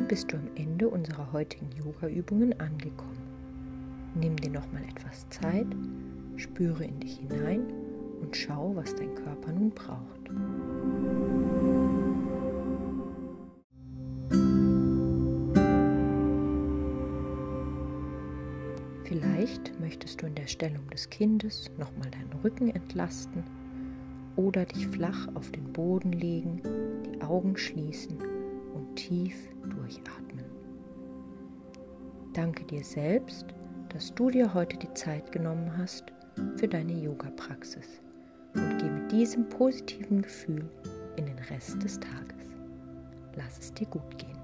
bist 0.00 0.32
du 0.32 0.36
am 0.36 0.48
Ende 0.54 0.88
unserer 0.88 1.32
heutigen 1.32 1.70
Yoga-Übungen 1.72 2.58
angekommen. 2.60 3.20
Nimm 4.14 4.36
dir 4.36 4.50
nochmal 4.50 4.82
etwas 4.84 5.28
Zeit, 5.28 5.66
spüre 6.36 6.84
in 6.84 6.98
dich 7.00 7.18
hinein 7.18 7.62
und 8.20 8.34
schau, 8.34 8.74
was 8.74 8.94
dein 8.94 9.14
Körper 9.14 9.52
nun 9.52 9.70
braucht. 9.70 10.30
Vielleicht 19.04 19.78
möchtest 19.78 20.22
du 20.22 20.26
in 20.26 20.34
der 20.34 20.46
Stellung 20.46 20.88
des 20.88 21.10
Kindes 21.10 21.70
nochmal 21.78 22.10
deinen 22.10 22.32
Rücken 22.42 22.70
entlasten 22.70 23.44
oder 24.36 24.64
dich 24.64 24.86
flach 24.86 25.28
auf 25.34 25.50
den 25.50 25.70
Boden 25.72 26.12
legen, 26.12 26.62
die 27.04 27.20
Augen 27.20 27.56
schließen 27.58 28.31
tief 28.94 29.34
durchatmen. 29.64 30.44
Danke 32.32 32.64
dir 32.64 32.84
selbst, 32.84 33.46
dass 33.90 34.14
du 34.14 34.30
dir 34.30 34.52
heute 34.54 34.76
die 34.76 34.92
Zeit 34.94 35.30
genommen 35.32 35.76
hast 35.76 36.04
für 36.56 36.68
deine 36.68 36.92
Yoga-Praxis 36.92 38.00
und 38.54 38.78
geh 38.78 38.88
mit 38.88 39.12
diesem 39.12 39.48
positiven 39.48 40.22
Gefühl 40.22 40.68
in 41.16 41.26
den 41.26 41.38
Rest 41.50 41.82
des 41.82 42.00
Tages. 42.00 42.46
Lass 43.36 43.58
es 43.58 43.72
dir 43.74 43.86
gut 43.86 44.18
gehen. 44.18 44.41